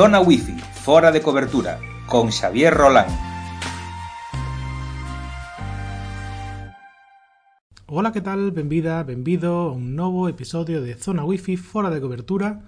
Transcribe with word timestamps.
Zona 0.00 0.18
Wi-Fi, 0.18 0.56
fora 0.56 1.12
de 1.12 1.20
cobertura, 1.20 1.78
con 2.06 2.32
Xavier 2.32 2.72
Rolán. 2.72 3.04
Ola, 7.86 8.10
que 8.10 8.22
tal? 8.22 8.50
Benvida, 8.50 9.02
benvido 9.02 9.52
a 9.52 9.72
un 9.72 9.96
novo 9.96 10.30
episodio 10.30 10.80
de 10.80 10.94
Zona 10.94 11.26
Wi-Fi 11.26 11.58
fora 11.58 11.90
de 11.90 12.00
cobertura. 12.00 12.62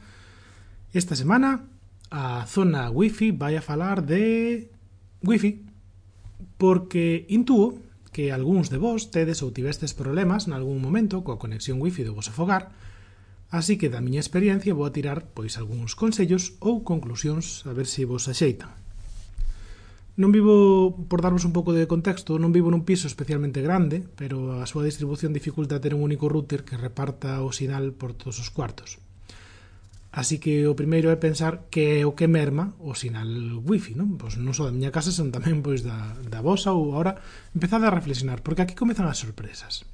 Esta 0.93 1.17
semana 1.17 1.65
a 2.11 2.45
Zona 2.45 2.91
Wi-Fi 2.91 3.31
vai 3.33 3.57
a 3.57 3.63
falar 3.63 4.05
de 4.05 4.69
Wi-Fi 5.25 5.65
porque 6.59 7.25
intuo 7.33 7.81
que 8.13 8.29
algúns 8.29 8.69
de 8.69 8.77
vos 8.77 9.09
tedes 9.09 9.41
ou 9.41 9.57
tivestes 9.57 9.97
problemas 9.97 10.53
nalgún 10.53 10.85
momento 10.85 11.25
coa 11.25 11.41
conexión 11.41 11.81
Wi-Fi 11.81 12.05
do 12.05 12.13
vosso 12.13 12.29
fogar 12.29 12.77
Así 13.53 13.77
que 13.77 13.93
da 13.93 14.01
miña 14.01 14.25
experiencia 14.25 14.73
vou 14.73 14.89
a 14.89 14.97
tirar 14.97 15.29
pois 15.37 15.61
algúns 15.61 15.93
consellos 15.93 16.57
ou 16.65 16.81
conclusións 16.89 17.69
a 17.69 17.77
ver 17.77 17.85
se 17.85 18.09
vos 18.09 18.25
axeitan. 18.25 18.73
Non 20.17 20.33
vivo, 20.33 20.97
por 21.09 21.21
darvos 21.21 21.45
un 21.45 21.53
pouco 21.53 21.77
de 21.77 21.85
contexto, 21.85 22.41
non 22.41 22.49
vivo 22.49 22.73
nun 22.73 22.89
piso 22.89 23.05
especialmente 23.05 23.61
grande, 23.61 24.01
pero 24.17 24.57
a 24.57 24.65
súa 24.65 24.89
distribución 24.89 25.37
dificulta 25.37 25.85
ter 25.85 25.93
un 25.93 26.01
único 26.01 26.33
router 26.33 26.65
que 26.65 26.81
reparta 26.81 27.45
o 27.45 27.53
sinal 27.53 27.93
por 27.93 28.17
todos 28.17 28.41
os 28.41 28.49
cuartos. 28.49 28.97
Así 30.13 30.41
que 30.41 30.65
o 30.65 30.77
primeiro 30.77 31.13
é 31.13 31.21
pensar 31.21 31.69
que 31.69 32.01
é 32.01 32.09
o 32.09 32.17
que 32.17 32.33
merma 32.33 32.73
o 32.81 32.97
sinal 32.97 33.29
wifi, 33.69 33.93
non? 33.93 34.17
Pois 34.17 34.41
non 34.41 34.57
só 34.57 34.65
da 34.65 34.73
miña 34.73 34.93
casa, 34.93 35.13
senón 35.13 35.33
tamén 35.33 35.61
pois 35.61 35.85
da, 35.85 36.17
da 36.25 36.41
vosa 36.41 36.73
ou 36.73 36.93
agora 36.93 37.21
empezade 37.53 37.85
a 37.85 37.93
reflexionar, 37.93 38.41
porque 38.41 38.65
aquí 38.65 38.73
comezan 38.73 39.09
as 39.09 39.21
sorpresas. 39.21 39.85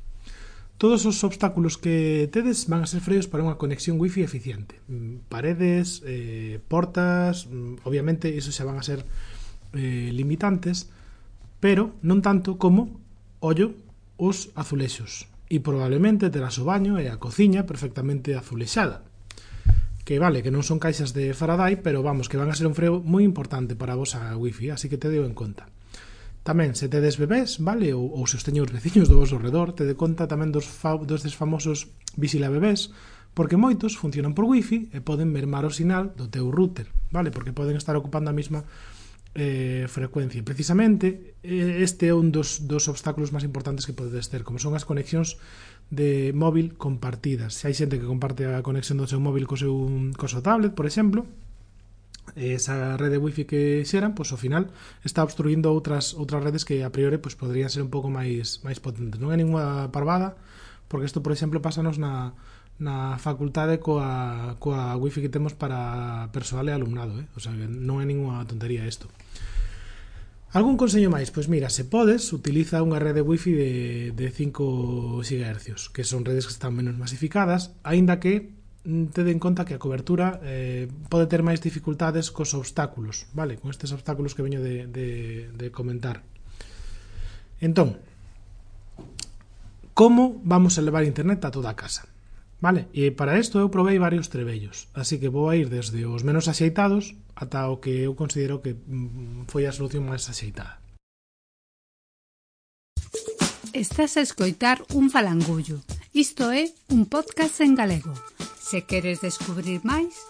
Todos 0.78 1.06
os 1.06 1.24
obstáculos 1.26 1.74
que 1.74 2.30
tedes 2.30 2.70
van 2.70 2.86
a 2.86 2.90
ser 2.90 3.02
freos 3.02 3.26
para 3.26 3.42
unha 3.42 3.58
conexión 3.58 3.98
wifi 3.98 4.22
eficiente. 4.22 4.78
Mm, 4.86 5.26
paredes, 5.26 6.06
eh, 6.06 6.62
portas, 6.70 7.50
mm, 7.50 7.82
obviamente 7.82 8.30
iso 8.30 8.54
xa 8.54 8.62
van 8.62 8.78
a 8.78 8.86
ser 8.86 9.02
eh, 9.74 10.14
limitantes, 10.14 10.86
pero 11.58 11.98
non 12.06 12.22
tanto 12.22 12.62
como, 12.62 12.94
ollo, 13.42 13.74
os 14.22 14.54
azulexos. 14.54 15.26
E 15.50 15.58
probablemente 15.58 16.30
terás 16.30 16.62
o 16.62 16.64
baño 16.70 17.02
e 17.02 17.10
a 17.10 17.18
cociña 17.18 17.66
perfectamente 17.66 18.38
azulexada. 18.38 19.02
Que 20.06 20.22
vale, 20.22 20.46
que 20.46 20.54
non 20.54 20.62
son 20.62 20.78
caixas 20.78 21.10
de 21.10 21.34
Faraday, 21.34 21.82
pero 21.82 22.06
vamos, 22.06 22.30
que 22.30 22.38
van 22.38 22.54
a 22.54 22.56
ser 22.56 22.70
un 22.70 22.78
freo 22.78 23.02
moi 23.02 23.26
importante 23.26 23.74
para 23.74 23.98
a 23.98 24.00
vosa 24.00 24.30
wifi, 24.38 24.70
así 24.70 24.86
que 24.86 24.94
te 24.94 25.10
deo 25.10 25.26
en 25.26 25.34
conta. 25.34 25.66
Tamén, 26.48 26.72
se 26.72 26.88
tedes 26.88 27.20
bebés, 27.20 27.60
vale, 27.60 27.92
ou, 27.92 28.08
ou 28.08 28.24
se 28.24 28.40
os 28.40 28.44
teñen 28.46 28.64
os 28.64 28.72
veciños 28.72 29.04
do 29.04 29.20
vosso 29.20 29.36
redor, 29.36 29.76
tede 29.76 29.92
conta 29.92 30.24
tamén 30.24 30.48
dos, 30.48 30.64
fa, 30.64 30.96
dos 30.96 31.20
des 31.20 31.36
famosos 31.36 31.92
visila 32.16 32.48
bebés, 32.48 32.88
porque 33.36 33.60
moitos 33.60 34.00
funcionan 34.00 34.32
por 34.32 34.48
wifi 34.48 34.88
e 34.96 35.04
poden 35.04 35.28
mermar 35.28 35.68
o 35.68 35.72
sinal 35.76 36.08
do 36.16 36.24
teu 36.32 36.48
router, 36.48 36.88
vale, 37.12 37.28
porque 37.28 37.52
poden 37.52 37.76
estar 37.76 38.00
ocupando 38.00 38.32
a 38.32 38.38
mesma 38.38 38.64
eh, 39.36 39.84
frecuencia. 39.92 40.40
Precisamente, 40.40 41.36
este 41.44 42.08
é 42.08 42.16
un 42.16 42.32
dos, 42.32 42.64
dos 42.64 42.88
obstáculos 42.88 43.28
máis 43.28 43.44
importantes 43.44 43.84
que 43.84 43.92
podedes 43.92 44.32
ter, 44.32 44.40
como 44.40 44.56
son 44.56 44.72
as 44.72 44.88
conexións 44.88 45.36
de 45.92 46.32
móvil 46.32 46.80
compartidas. 46.80 47.60
Se 47.60 47.68
hai 47.68 47.76
xente 47.76 48.00
que 48.00 48.08
comparte 48.08 48.48
a 48.48 48.64
conexión 48.64 48.96
do 48.96 49.04
seu 49.04 49.20
móvil 49.20 49.44
co 49.44 49.60
seu, 49.60 49.76
co 50.16 50.24
seu 50.24 50.40
tablet, 50.40 50.72
por 50.72 50.88
exemplo, 50.88 51.28
esa 52.36 52.96
red 52.96 53.14
de 53.14 53.18
wifi 53.22 53.44
que 53.46 53.84
xeran, 53.86 54.12
pois 54.12 54.32
ao 54.34 54.40
final 54.40 54.68
está 55.06 55.22
obstruindo 55.22 55.70
outras 55.70 56.12
outras 56.16 56.42
redes 56.42 56.66
que 56.66 56.82
a 56.82 56.90
priori 56.90 57.16
pois 57.22 57.38
poderían 57.38 57.70
ser 57.72 57.86
un 57.86 57.92
pouco 57.92 58.10
máis 58.10 58.60
máis 58.66 58.82
potentes. 58.82 59.16
Non 59.20 59.30
é 59.32 59.36
ninguna 59.38 59.88
parvada, 59.94 60.36
porque 60.90 61.08
isto, 61.08 61.22
por 61.24 61.32
exemplo, 61.32 61.62
pásanos 61.64 61.96
na 61.96 62.36
na 62.78 63.18
facultade 63.18 63.82
coa, 63.82 64.54
coa 64.62 64.94
wifi 64.94 65.18
que 65.18 65.28
temos 65.28 65.50
para 65.50 66.30
persoal 66.30 66.70
e 66.70 66.72
alumnado, 66.72 67.18
eh? 67.18 67.26
o 67.34 67.42
sea, 67.42 67.50
que 67.50 67.66
non 67.66 67.98
é 67.98 68.06
ninguna 68.06 68.46
tontería 68.46 68.86
isto. 68.86 69.10
Algún 70.54 70.80
consello 70.80 71.10
máis? 71.12 71.28
Pois 71.34 71.50
mira, 71.50 71.68
se 71.68 71.84
podes, 71.84 72.32
utiliza 72.32 72.80
unha 72.80 73.02
rede 73.02 73.20
wifi 73.20 73.52
de, 73.52 73.72
de 74.14 74.26
5 74.32 75.20
GHz, 75.20 75.90
que 75.92 76.06
son 76.06 76.24
redes 76.24 76.46
que 76.48 76.54
están 76.54 76.72
menos 76.72 76.96
masificadas, 76.96 77.74
aínda 77.84 78.16
que 78.22 78.56
tede 78.84 79.30
en 79.32 79.38
conta 79.38 79.64
que 79.64 79.74
a 79.74 79.82
cobertura 79.82 80.40
eh, 80.42 80.88
pode 81.10 81.26
ter 81.26 81.42
máis 81.42 81.60
dificultades 81.60 82.30
cos 82.30 82.54
obstáculos, 82.54 83.26
vale? 83.34 83.58
Con 83.58 83.74
estes 83.74 83.92
obstáculos 83.92 84.32
que 84.32 84.46
veño 84.46 84.62
de, 84.62 84.86
de, 84.86 85.50
de 85.52 85.66
comentar. 85.74 86.22
Entón, 87.60 87.98
como 89.92 90.40
vamos 90.46 90.78
a 90.78 90.84
levar 90.86 91.04
internet 91.04 91.42
a 91.44 91.50
toda 91.50 91.74
a 91.74 91.76
casa? 91.76 92.06
Vale, 92.58 92.90
e 92.90 93.14
para 93.14 93.38
isto 93.38 93.62
eu 93.62 93.70
provei 93.70 94.02
varios 94.02 94.30
trebellos, 94.30 94.90
así 94.94 95.22
que 95.22 95.30
vou 95.30 95.46
a 95.46 95.54
ir 95.54 95.70
desde 95.70 96.06
os 96.06 96.26
menos 96.26 96.50
axeitados 96.50 97.14
ata 97.38 97.70
o 97.70 97.78
que 97.78 98.06
eu 98.06 98.18
considero 98.18 98.62
que 98.62 98.74
mm, 98.74 99.46
foi 99.46 99.66
a 99.66 99.74
solución 99.74 100.06
máis 100.06 100.26
axeitada. 100.26 100.82
Estás 103.70 104.16
a 104.18 104.24
escoitar 104.24 104.82
un 104.96 105.06
falangullo. 105.12 105.78
Isto 106.10 106.50
é 106.50 106.66
un 106.90 107.06
podcast 107.06 107.62
en 107.62 107.78
galego 107.78 108.16
Se 108.68 108.84
queres 108.84 109.24
descubrir 109.24 109.80
máis, 109.80 110.28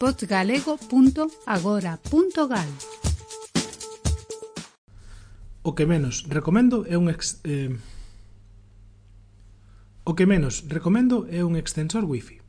podgalego.agora.gal 0.00 2.70
O 5.60 5.76
que 5.76 5.84
menos 5.84 6.24
recomendo 6.32 6.88
é 6.88 6.96
un 6.96 7.12
ex, 7.12 7.44
eh... 7.44 7.76
O 10.00 10.16
que 10.16 10.24
menos 10.24 10.64
recomendo 10.64 11.28
é 11.28 11.44
un 11.44 11.60
extensor 11.60 12.08
wifi. 12.08 12.40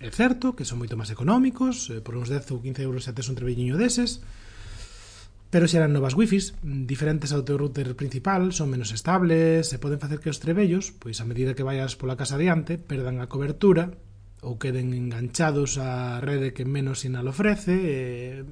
É 0.00 0.08
certo 0.08 0.56
que 0.56 0.64
son 0.64 0.80
moito 0.80 0.96
máis 0.96 1.12
económicos, 1.12 1.92
eh, 1.92 2.00
por 2.00 2.16
uns 2.16 2.32
10 2.32 2.56
ou 2.56 2.64
15 2.64 2.80
euros 2.80 3.04
xa 3.04 3.12
tes 3.12 3.28
un 3.28 3.36
trebelliño 3.36 3.76
deses, 3.76 4.24
pero 5.52 5.68
xeran 5.68 5.92
novas 5.92 6.16
wifis, 6.16 6.56
diferentes 6.64 7.36
ao 7.36 7.44
teu 7.44 7.60
router 7.60 7.92
principal, 7.92 8.56
son 8.56 8.72
menos 8.72 8.88
estables, 8.96 9.68
se 9.68 9.76
poden 9.76 10.00
facer 10.00 10.24
que 10.24 10.32
os 10.32 10.40
trebellos, 10.40 10.96
pois 10.96 11.20
a 11.20 11.28
medida 11.28 11.52
que 11.52 11.60
vayas 11.60 11.92
pola 12.00 12.16
casa 12.16 12.40
adiante, 12.40 12.80
perdan 12.80 13.20
a 13.20 13.28
cobertura 13.28 14.00
ou 14.42 14.58
queden 14.58 14.90
enganchados 14.90 15.78
á 15.78 16.18
rede 16.18 16.50
que 16.50 16.66
menos 16.66 17.06
sinal 17.06 17.30
ofrece 17.30 17.72
e, 17.72 17.96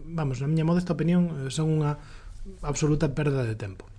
vamos, 0.06 0.39
na 0.39 0.47
miña 0.47 0.62
modesta 0.62 0.95
opinión 0.95 1.34
eh, 1.34 1.51
son 1.51 1.75
unha 1.75 1.99
absoluta 2.62 3.11
perda 3.12 3.43
de 3.43 3.59
tempo. 3.59 3.91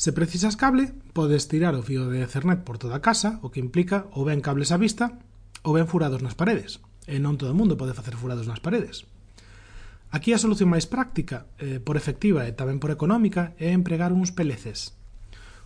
Se 0.00 0.16
precisas 0.16 0.56
cable 0.56 0.90
podes 1.12 1.46
tirar 1.46 1.76
o 1.76 1.84
fío 1.84 2.08
de 2.08 2.24
Ethernet 2.24 2.64
por 2.64 2.80
toda 2.80 2.98
a 2.98 3.04
casa 3.04 3.38
o 3.44 3.52
que 3.52 3.62
implica 3.62 4.08
ou 4.16 4.24
ben 4.24 4.40
cables 4.40 4.72
á 4.72 4.80
vista 4.80 5.20
ou 5.60 5.76
ben 5.76 5.86
furados 5.86 6.24
nas 6.24 6.34
paredes 6.34 6.80
e 7.04 7.20
non 7.20 7.36
todo 7.36 7.52
o 7.52 7.58
mundo 7.58 7.76
pode 7.76 7.92
facer 7.92 8.16
furados 8.16 8.48
nas 8.48 8.64
paredes. 8.64 9.04
Aquí 10.08 10.32
a 10.32 10.40
solución 10.40 10.72
máis 10.72 10.88
práctica, 10.88 11.44
eh, 11.60 11.84
por 11.84 12.00
efectiva 12.00 12.48
e 12.48 12.56
tamén 12.56 12.80
por 12.80 12.88
económica, 12.88 13.52
é 13.60 13.76
empregar 13.76 14.14
uns 14.14 14.32
PLCs, 14.32 14.96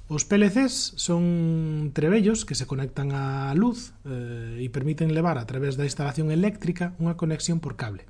Os 0.09 0.25
PLCs 0.25 0.97
son 0.97 1.93
trebellos 1.93 2.49
que 2.49 2.57
se 2.57 2.65
conectan 2.65 3.13
á 3.13 3.53
luz 3.53 3.93
eh, 4.09 4.65
e 4.65 4.67
permiten 4.73 5.13
levar 5.13 5.37
a 5.37 5.45
través 5.45 5.77
da 5.77 5.85
instalación 5.85 6.33
eléctrica 6.33 6.97
unha 6.97 7.21
conexión 7.21 7.61
por 7.61 7.77
cable. 7.77 8.09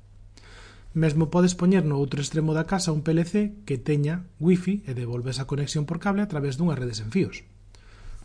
Mesmo 0.95 1.27
podes 1.27 1.59
poñer 1.59 1.83
no 1.83 1.99
outro 1.99 2.23
extremo 2.23 2.55
da 2.55 2.63
casa 2.63 2.95
un 2.95 3.03
PLC 3.03 3.51
que 3.67 3.75
teña 3.75 4.23
wifi 4.39 4.79
e 4.87 4.95
devolves 4.95 5.43
a 5.43 5.47
conexión 5.51 5.83
por 5.83 5.99
cable 5.99 6.23
a 6.23 6.31
través 6.31 6.55
dunha 6.55 6.79
rede 6.79 6.95
sen 6.95 7.11
fíos. 7.11 7.43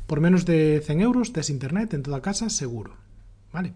Por 0.07 0.23
menos 0.23 0.47
de 0.47 0.79
100 0.79 1.03
euros 1.03 1.35
tes 1.35 1.51
internet 1.51 1.99
en 1.99 2.07
toda 2.07 2.23
a 2.23 2.27
casa 2.27 2.55
seguro. 2.55 2.95
Vale? 3.51 3.75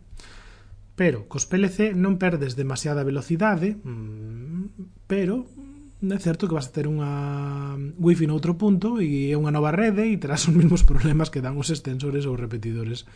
Pero 0.95 1.27
cos 1.27 1.51
PLC 1.51 1.91
non 1.99 2.23
perdes 2.23 2.55
demasiada 2.55 3.03
velocidade, 3.03 3.83
mm, 3.83 5.11
pero 5.11 5.51
é 5.99 6.19
certo 6.23 6.47
que 6.47 6.55
vas 6.55 6.71
a 6.71 6.75
ter 6.75 6.87
unha 6.87 7.75
wifi 7.99 8.31
noutro 8.31 8.55
punto 8.55 9.03
e 9.03 9.31
é 9.31 9.37
unha 9.37 9.51
nova 9.51 9.75
rede 9.75 10.07
e 10.07 10.15
terás 10.21 10.45
os 10.49 10.55
mesmos 10.55 10.87
problemas 10.87 11.33
que 11.33 11.43
dan 11.43 11.59
os 11.59 11.73
extensores 11.75 12.27
ou 12.27 12.39
repetidores 12.39 13.07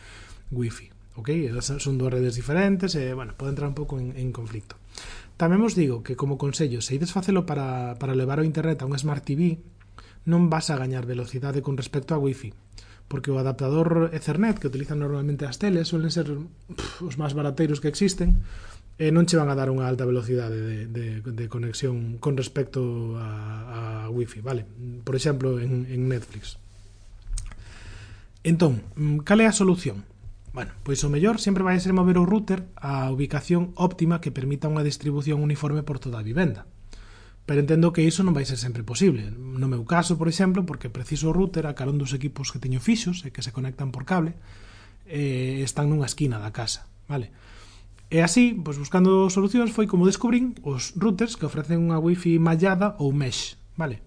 wifi 0.51 0.91
ok? 1.15 1.29
Son 1.61 1.97
dúas 1.97 2.13
redes 2.13 2.35
diferentes 2.35 2.97
e, 2.97 3.13
bueno, 3.13 3.37
pode 3.37 3.53
entrar 3.53 3.69
un 3.69 3.77
pouco 3.77 4.01
en, 4.01 4.17
en 4.17 4.33
conflicto. 4.33 4.75
Tamén 5.37 5.61
vos 5.61 5.77
digo 5.77 6.01
que, 6.01 6.17
como 6.17 6.41
consello, 6.41 6.81
se 6.81 6.97
ides 6.97 7.13
facelo 7.13 7.45
para, 7.45 7.97
para 8.01 8.17
levar 8.17 8.41
o 8.41 8.47
internet 8.47 8.81
a 8.81 8.89
un 8.89 8.97
Smart 8.97 9.25
TV, 9.25 9.61
non 10.25 10.49
vas 10.49 10.73
a 10.73 10.79
gañar 10.79 11.05
velocidade 11.05 11.61
con 11.61 11.77
respecto 11.77 12.17
a 12.17 12.21
wifi, 12.21 12.53
porque 13.09 13.29
o 13.29 13.37
adaptador 13.37 14.09
Ethernet 14.13 14.57
que 14.57 14.69
utilizan 14.69 15.01
normalmente 15.01 15.45
as 15.45 15.61
teles 15.61 15.89
suelen 15.89 16.13
ser 16.13 16.29
pff, 16.33 17.05
os 17.05 17.15
máis 17.19 17.37
barateiros 17.37 17.81
que 17.81 17.91
existen, 17.91 18.41
e 18.97 19.09
non 19.09 19.25
che 19.25 19.39
van 19.39 19.49
a 19.49 19.57
dar 19.57 19.73
unha 19.73 19.89
alta 19.89 20.05
velocidade 20.05 20.59
de, 20.61 20.77
de, 20.85 21.05
de 21.25 21.45
conexión 21.49 22.21
con 22.21 22.37
respecto 22.37 23.17
a, 23.17 24.05
a 24.05 24.13
wifi, 24.13 24.45
vale? 24.45 24.65
Por 25.01 25.17
exemplo, 25.17 25.57
en, 25.57 25.89
en 25.89 26.05
Netflix. 26.05 26.61
Entón, 28.45 28.85
mm, 28.93 29.25
cal 29.25 29.41
é 29.41 29.47
a 29.49 29.55
solución? 29.55 30.05
Bueno, 30.53 30.69
pois 30.85 31.01
o 31.01 31.09
mellor 31.09 31.41
sempre 31.41 31.65
vai 31.65 31.81
ser 31.81 31.97
mover 31.97 32.21
o 32.21 32.29
router 32.29 32.69
á 32.77 33.09
ubicación 33.09 33.73
óptima 33.73 34.21
que 34.21 34.29
permita 34.29 34.69
unha 34.69 34.85
distribución 34.85 35.41
uniforme 35.41 35.81
por 35.81 35.97
toda 35.97 36.21
a 36.21 36.27
vivenda. 36.27 36.69
Pero 37.49 37.59
entendo 37.59 37.91
que 37.91 38.05
iso 38.05 38.21
non 38.21 38.37
vai 38.37 38.45
ser 38.45 38.61
sempre 38.61 38.85
posible. 38.85 39.33
No 39.33 39.65
meu 39.65 39.81
caso, 39.89 40.15
por 40.15 40.29
exemplo, 40.29 40.61
porque 40.69 40.93
preciso 40.93 41.33
o 41.33 41.35
router 41.35 41.65
a 41.65 41.73
carón 41.73 41.97
dos 41.97 42.13
equipos 42.13 42.53
que 42.53 42.61
teño 42.61 42.77
fixos 42.77 43.25
e 43.25 43.33
que 43.33 43.41
se 43.41 43.49
conectan 43.49 43.89
por 43.89 44.05
cable, 44.05 44.37
eh, 45.09 45.65
están 45.65 45.89
nunha 45.89 46.05
esquina 46.05 46.37
da 46.37 46.53
casa, 46.53 46.85
vale? 47.09 47.33
E 48.13 48.21
así, 48.21 48.53
pois 48.53 48.77
buscando 48.77 49.25
solucións, 49.33 49.73
foi 49.73 49.89
como 49.89 50.05
descubrín 50.05 50.53
os 50.61 50.93
routers 50.93 51.33
que 51.33 51.49
ofrecen 51.49 51.81
unha 51.81 51.97
wifi 51.97 52.37
mallada 52.37 52.93
ou 53.01 53.09
mesh, 53.09 53.57
vale? 53.73 54.05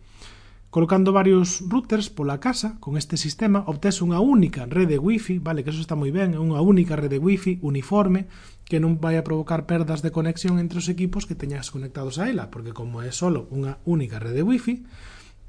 Colocando 0.70 1.11
varios 1.11 1.67
routers 1.67 2.06
pola 2.06 2.38
casa, 2.38 2.79
con 2.79 2.94
este 2.94 3.19
sistema 3.19 3.67
obtés 3.67 3.99
unha 4.06 4.23
única 4.23 4.62
rede 4.70 5.03
wifi, 5.03 5.43
vale, 5.43 5.67
que 5.67 5.75
eso 5.75 5.82
está 5.82 5.99
moi 5.99 6.14
ben, 6.14 6.38
unha 6.38 6.62
única 6.62 6.94
rede 6.94 7.19
wifi 7.19 7.58
uniforme 7.67 8.31
que 8.62 8.79
non 8.79 9.03
vai 9.03 9.19
a 9.19 9.26
provocar 9.26 9.67
perdas 9.67 10.06
de 10.06 10.14
conexión 10.14 10.62
entre 10.62 10.79
os 10.79 10.87
equipos 10.87 11.26
que 11.26 11.35
teñas 11.35 11.75
conectados 11.75 12.23
a 12.23 12.31
ela, 12.31 12.47
porque 12.47 12.70
como 12.70 13.02
é 13.02 13.11
solo 13.11 13.50
unha 13.50 13.82
única 13.82 14.23
rede 14.23 14.47
wifi, 14.47 14.87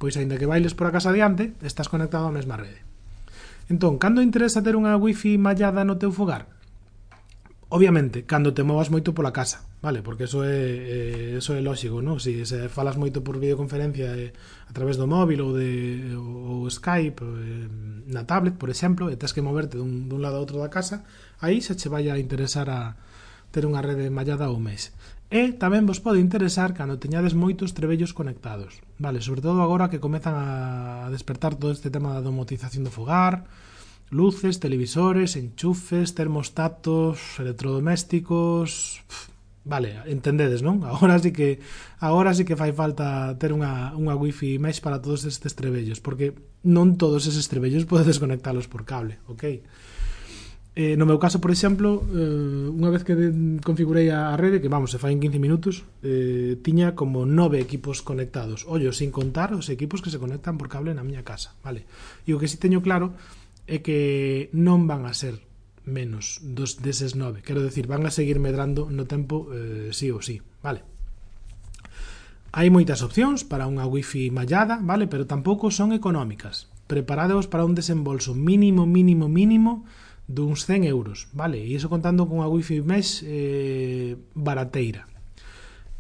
pois 0.02 0.18
aínda 0.18 0.42
que 0.42 0.50
bailes 0.50 0.74
por 0.74 0.90
a 0.90 0.96
casa 0.98 1.14
adiante, 1.14 1.54
estás 1.62 1.94
conectado 1.94 2.26
á 2.26 2.34
mesma 2.34 2.58
rede. 2.58 2.82
Entón, 3.70 4.02
cando 4.02 4.26
interesa 4.26 4.66
ter 4.66 4.74
unha 4.74 4.98
wifi 4.98 5.38
mallada 5.38 5.86
no 5.86 6.02
teu 6.02 6.10
fogar? 6.10 6.57
Obviamente, 7.70 8.24
cando 8.24 8.56
te 8.56 8.64
movas 8.64 8.88
moito 8.88 9.12
pola 9.12 9.36
casa, 9.36 9.68
vale? 9.84 10.00
Porque 10.00 10.24
eso 10.24 10.40
é, 10.40 10.56
é 10.56 11.36
eso 11.36 11.52
é 11.52 11.60
lógico, 11.60 12.00
non? 12.00 12.16
Si 12.16 12.48
se 12.48 12.72
falas 12.72 12.96
moito 12.96 13.20
por 13.28 13.44
videoconferencia 13.44 14.16
eh, 14.16 14.32
a 14.32 14.72
través 14.72 14.96
do 14.96 15.04
móvil 15.04 15.44
ou 15.44 15.52
de 15.52 16.16
ou 16.16 16.64
Skype 16.72 17.20
eh, 17.20 17.68
na 18.08 18.24
tablet, 18.24 18.56
por 18.56 18.72
exemplo, 18.72 19.12
e 19.12 19.20
tes 19.20 19.36
que 19.36 19.44
moverte 19.44 19.76
dun, 19.76 20.08
dun 20.08 20.24
lado 20.24 20.40
a 20.40 20.44
outro 20.44 20.64
da 20.64 20.72
casa, 20.72 21.04
aí 21.44 21.60
se 21.60 21.76
che 21.76 21.92
vai 21.92 22.08
a 22.08 22.16
interesar 22.16 22.72
a 22.72 22.96
ter 23.52 23.68
unha 23.68 23.84
rede 23.84 24.08
mallada 24.08 24.48
ou 24.48 24.64
mes. 24.64 24.96
E 25.28 25.52
tamén 25.60 25.84
vos 25.84 26.00
pode 26.00 26.24
interesar 26.24 26.72
cando 26.72 27.04
teñades 27.04 27.36
moitos 27.36 27.76
trebellos 27.76 28.16
conectados, 28.16 28.80
vale? 28.96 29.20
Sobre 29.20 29.44
todo 29.44 29.60
agora 29.60 29.92
que 29.92 30.00
comezan 30.00 30.40
a 30.40 31.12
despertar 31.12 31.60
todo 31.60 31.76
este 31.76 31.92
tema 31.92 32.16
da 32.16 32.24
domotización 32.24 32.88
do 32.88 32.96
fogar, 32.96 33.44
luces, 34.10 34.60
televisores, 34.60 35.36
enchufes, 35.36 36.16
termostatos, 36.16 37.40
electrodomésticos, 37.40 39.04
Vale, 39.68 40.00
entendedes, 40.08 40.64
non? 40.64 40.80
Agora 40.88 41.20
sí 41.20 41.36
que 41.36 41.60
agora 42.00 42.32
sí 42.32 42.48
que 42.48 42.56
fai 42.56 42.72
falta 42.72 43.36
ter 43.36 43.52
unha, 43.52 43.92
unha 44.00 44.16
wifi 44.16 44.56
mesh 44.64 44.80
para 44.80 45.04
todos 45.04 45.28
estes 45.28 45.60
trebellos, 45.60 46.00
porque 46.00 46.32
non 46.64 46.96
todos 46.96 47.28
eses 47.28 47.52
trebellos 47.52 47.84
podes 47.92 48.16
conectalos 48.16 48.72
por 48.72 48.88
cable, 48.88 49.20
ok? 49.28 49.60
Eh, 50.78 50.94
no 50.94 51.10
meu 51.10 51.18
caso, 51.18 51.42
por 51.42 51.50
exemplo, 51.50 52.06
eh, 52.14 52.70
unha 52.70 52.94
vez 52.94 53.04
que 53.04 53.12
configurei 53.66 54.14
a 54.14 54.38
rede, 54.40 54.62
que 54.62 54.72
vamos, 54.72 54.94
se 54.94 55.02
fai 55.02 55.12
en 55.12 55.20
15 55.20 55.42
minutos, 55.42 55.84
eh, 56.06 56.56
tiña 56.64 56.96
como 56.96 57.26
nove 57.28 57.60
equipos 57.60 58.06
conectados. 58.06 58.64
Ollo, 58.70 58.94
sin 58.94 59.12
contar 59.12 59.52
os 59.52 59.68
equipos 59.74 60.06
que 60.06 60.14
se 60.14 60.22
conectan 60.22 60.56
por 60.56 60.70
cable 60.72 60.96
na 60.96 61.04
miña 61.04 61.26
casa, 61.28 61.58
vale? 61.66 61.84
E 62.24 62.32
o 62.32 62.40
que 62.40 62.48
si 62.48 62.62
teño 62.62 62.80
claro 62.80 63.18
é 63.68 63.84
que 63.84 64.48
non 64.56 64.88
van 64.88 65.04
a 65.04 65.12
ser 65.12 65.44
menos 65.84 66.40
dos 66.44 66.80
deses 66.80 67.16
nove. 67.16 67.44
Quero 67.44 67.64
decir, 67.64 67.88
van 67.88 68.08
a 68.08 68.12
seguir 68.12 68.40
medrando 68.40 68.88
no 68.88 69.04
tempo 69.04 69.52
eh, 69.52 69.92
sí 69.92 70.12
ou 70.12 70.24
sí, 70.24 70.40
vale? 70.64 70.84
Hai 72.56 72.72
moitas 72.72 73.04
opcións 73.04 73.44
para 73.44 73.68
unha 73.68 73.84
wifi 73.88 74.32
mallada, 74.32 74.80
vale? 74.80 75.12
Pero 75.12 75.28
tampouco 75.28 75.68
son 75.68 75.92
económicas. 75.92 76.72
Preparados 76.88 77.52
para 77.52 77.68
un 77.68 77.76
desembolso 77.76 78.32
mínimo, 78.32 78.88
mínimo, 78.88 79.28
mínimo 79.28 79.84
duns 80.28 80.64
100 80.64 80.88
euros, 80.88 81.28
vale? 81.36 81.60
E 81.60 81.72
iso 81.72 81.92
contando 81.92 82.28
con 82.28 82.40
unha 82.40 82.52
wifi 82.52 82.80
mesh 82.80 83.24
eh, 83.28 84.16
barateira. 84.32 85.12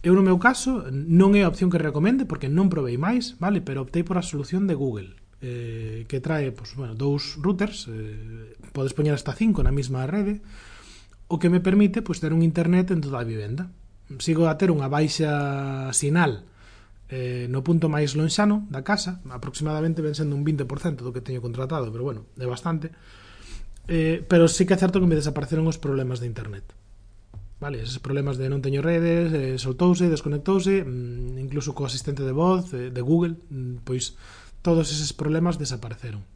Eu 0.08 0.16
no 0.16 0.24
meu 0.24 0.40
caso 0.40 0.88
non 0.92 1.36
é 1.36 1.44
a 1.44 1.52
opción 1.52 1.68
que 1.68 1.84
recomende 1.84 2.24
porque 2.24 2.48
non 2.48 2.72
provei 2.72 2.96
máis, 2.96 3.36
vale? 3.44 3.60
Pero 3.60 3.84
optei 3.84 4.08
por 4.08 4.16
a 4.16 4.24
solución 4.24 4.72
de 4.72 4.80
Google 4.80 5.20
eh, 5.42 6.06
que 6.08 6.20
trae 6.20 6.52
pues, 6.52 6.76
bueno, 6.76 6.96
dous 6.96 7.38
routers, 7.38 7.88
eh, 7.90 8.56
podes 8.74 8.94
poñer 8.94 9.14
hasta 9.14 9.34
cinco 9.34 9.62
na 9.62 9.74
mesma 9.74 10.06
rede, 10.10 10.42
o 11.28 11.38
que 11.38 11.52
me 11.52 11.60
permite 11.60 12.02
pues, 12.02 12.20
ter 12.20 12.34
un 12.34 12.42
internet 12.42 12.92
en 12.92 13.02
toda 13.02 13.22
a 13.22 13.28
vivenda. 13.28 13.70
Sigo 14.24 14.48
a 14.48 14.56
ter 14.56 14.72
unha 14.72 14.88
baixa 14.88 15.92
sinal 15.92 16.48
eh, 17.10 17.48
no 17.48 17.64
punto 17.64 17.88
máis 17.88 18.20
lonxano 18.20 18.68
da 18.68 18.84
casa, 18.84 19.24
aproximadamente 19.32 20.04
ven 20.04 20.16
sendo 20.16 20.36
un 20.36 20.44
20% 20.44 21.04
do 21.04 21.16
que 21.16 21.24
teño 21.24 21.40
contratado, 21.40 21.88
pero 21.92 22.04
bueno, 22.04 22.28
é 22.36 22.48
bastante. 22.48 22.92
Eh, 23.88 24.20
pero 24.28 24.52
sí 24.52 24.68
que 24.68 24.76
é 24.76 24.80
certo 24.80 25.00
que 25.00 25.08
me 25.08 25.16
desapareceron 25.16 25.68
os 25.72 25.80
problemas 25.80 26.20
de 26.20 26.28
internet. 26.28 26.68
Vale, 27.58 27.82
esos 27.82 28.04
problemas 28.04 28.38
de 28.38 28.52
non 28.52 28.60
teño 28.60 28.84
redes, 28.84 29.32
eh, 29.32 29.56
soltouse, 29.56 30.12
desconectouse, 30.12 30.84
mm, 30.84 31.40
incluso 31.40 31.72
co 31.72 31.88
asistente 31.88 32.22
de 32.22 32.36
voz 32.36 32.76
eh, 32.76 32.92
de 32.92 33.02
Google, 33.02 33.40
mm, 33.50 33.88
pois 33.88 34.14
todos 34.68 34.92
eses 34.92 35.16
problemas 35.16 35.56
desapareceron. 35.56 36.28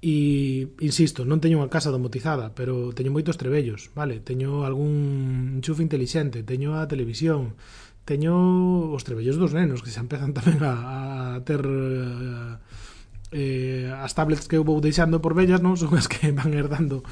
E, 0.00 0.72
insisto, 0.80 1.28
non 1.28 1.42
teño 1.44 1.60
unha 1.60 1.68
casa 1.68 1.92
domotizada, 1.92 2.56
pero 2.56 2.96
teño 2.96 3.12
moitos 3.12 3.36
trebellos, 3.36 3.92
vale? 3.92 4.24
Teño 4.24 4.64
algún 4.64 5.60
enchufe 5.60 5.84
inteligente, 5.84 6.40
teño 6.40 6.80
a 6.80 6.88
televisión, 6.88 7.60
teño 8.08 8.32
os 8.96 9.04
trebellos 9.04 9.36
dos 9.36 9.52
nenos 9.52 9.84
que 9.84 9.92
se 9.92 10.00
empezan 10.00 10.32
tamén 10.38 10.64
a, 10.64 11.36
a 11.36 11.44
ter 11.44 11.60
eh, 11.60 12.56
eh, 13.36 13.92
as 13.92 14.16
tablets 14.16 14.48
que 14.48 14.56
eu 14.56 14.64
vou 14.64 14.80
deixando 14.80 15.20
por 15.20 15.36
vellas 15.36 15.60
non 15.60 15.76
son 15.80 15.92
as 15.92 16.08
que 16.08 16.32
van 16.32 16.56
herdando 16.56 17.04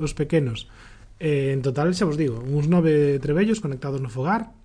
os 0.00 0.16
pequenos 0.16 0.72
eh, 1.20 1.52
en 1.52 1.60
total 1.60 1.92
xa 1.92 2.08
vos 2.08 2.16
digo 2.16 2.40
uns 2.48 2.64
nove 2.64 3.20
trebellos 3.20 3.60
conectados 3.60 4.00
no 4.00 4.08
fogar 4.08 4.56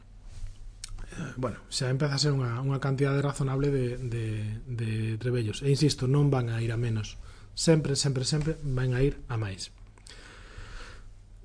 bueno, 1.37 1.57
xa 1.69 1.89
empeza 1.89 2.15
a 2.15 2.21
ser 2.21 2.31
unha, 2.31 2.61
unha 2.61 2.79
cantidade 2.81 3.21
razonable 3.21 3.69
de, 3.69 3.97
de, 3.97 4.25
de 4.65 4.91
trebellos. 5.17 5.61
E 5.61 5.69
insisto, 5.69 6.05
non 6.09 6.29
van 6.29 6.49
a 6.49 6.61
ir 6.61 6.71
a 6.73 6.79
menos. 6.79 7.17
Sempre, 7.53 7.93
sempre, 7.95 8.25
sempre 8.25 8.57
van 8.61 8.97
a 8.97 9.01
ir 9.01 9.21
a 9.29 9.37
máis. 9.37 9.69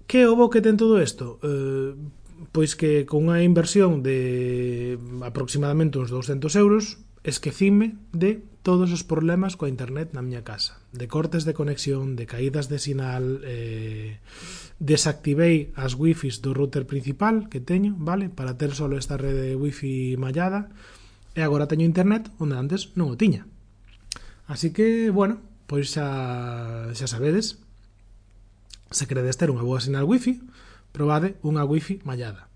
Que 0.08 0.24
o 0.24 0.36
bo 0.36 0.48
que 0.48 0.64
ten 0.64 0.80
todo 0.80 0.96
isto? 1.00 1.36
Eh, 1.44 1.92
pois 2.52 2.78
que 2.78 3.04
con 3.04 3.28
unha 3.28 3.42
inversión 3.42 4.00
de 4.00 4.96
aproximadamente 5.26 5.98
uns 5.98 6.08
200 6.08 6.54
euros 6.56 7.02
Esquecime 7.28 7.98
de 8.14 8.40
todos 8.64 8.88
os 8.88 9.04
problemas 9.04 9.52
coa 9.52 9.68
internet 9.68 10.16
na 10.16 10.24
miña 10.24 10.48
casa. 10.48 10.80
De 10.96 11.12
cortes 11.12 11.44
de 11.44 11.52
conexión, 11.52 12.16
de 12.16 12.24
caídas 12.24 12.72
de 12.72 12.80
sinal, 12.80 13.44
eh, 13.44 14.16
desactivei 14.80 15.68
as 15.76 15.92
wifis 15.92 16.40
do 16.40 16.56
router 16.56 16.88
principal 16.88 17.52
que 17.52 17.60
teño, 17.60 18.00
vale? 18.00 18.32
Para 18.32 18.56
ter 18.56 18.72
solo 18.72 18.96
esta 18.96 19.20
rede 19.20 19.52
de 19.52 19.60
wifi 19.60 20.16
mallada. 20.16 20.72
E 21.36 21.44
agora 21.44 21.68
teño 21.68 21.84
internet 21.84 22.32
onde 22.40 22.56
antes 22.56 22.96
non 22.96 23.12
o 23.12 23.20
tiña. 23.20 23.44
Así 24.48 24.72
que, 24.72 25.12
bueno, 25.12 25.44
pois 25.68 25.92
xa, 25.92 26.88
xa 26.96 27.06
sabedes, 27.12 27.60
se 28.88 29.04
queredes 29.04 29.36
ter 29.36 29.52
unha 29.52 29.68
boa 29.68 29.84
sinal 29.84 30.08
wifi, 30.08 30.40
probade 30.96 31.36
unha 31.44 31.68
wifi 31.68 32.00
mallada. 32.08 32.47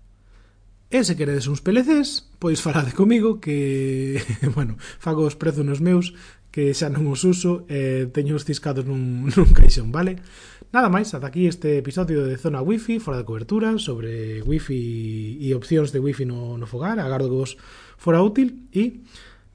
E 0.93 1.03
se 1.03 1.17
queredes 1.17 1.49
uns 1.49 1.57
PLCs, 1.57 2.37
pois 2.37 2.61
falade 2.61 2.93
comigo 2.93 3.41
que, 3.41 4.21
bueno, 4.53 4.77
fago 4.77 5.25
os 5.25 5.33
prezos 5.33 5.65
nos 5.65 5.81
meus, 5.81 6.13
que 6.53 6.69
xa 6.77 6.85
non 6.93 7.09
os 7.09 7.25
uso 7.25 7.65
e 7.65 8.13
teño 8.13 8.37
os 8.37 8.45
ciscados 8.45 8.85
nun, 8.85 9.25
nun 9.33 9.49
caixón, 9.57 9.89
vale? 9.89 10.21
Nada 10.69 10.93
máis, 10.93 11.09
ata 11.17 11.33
aquí 11.33 11.49
este 11.49 11.81
episodio 11.81 12.21
de 12.29 12.37
Zona 12.37 12.61
Wi-Fi, 12.61 13.01
fora 13.01 13.17
de 13.17 13.25
cobertura, 13.25 13.73
sobre 13.81 14.45
Wi-Fi 14.45 15.41
e 15.41 15.49
opcións 15.57 15.89
de 15.89 15.97
Wi-Fi 15.97 16.29
no, 16.29 16.61
no 16.61 16.69
fogar, 16.69 17.01
agardo 17.01 17.25
que 17.25 17.41
vos 17.41 17.57
fora 17.97 18.21
útil 18.21 18.69
e 18.69 19.01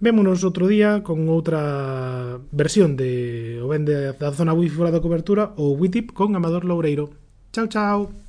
vémonos 0.02 0.42
outro 0.42 0.66
día 0.66 1.06
con 1.06 1.22
outra 1.30 2.42
versión 2.50 2.98
de 2.98 3.62
o 3.62 3.70
ben 3.70 3.86
de, 3.86 4.10
da 4.18 4.34
Zona 4.34 4.58
Wi-Fi 4.58 4.74
fora 4.74 4.90
de 4.90 4.98
cobertura 4.98 5.54
ou 5.54 5.78
WITIP 5.78 6.10
con 6.18 6.34
Amador 6.34 6.66
Loureiro. 6.66 7.14
Chao, 7.54 7.70
chao! 7.70 8.27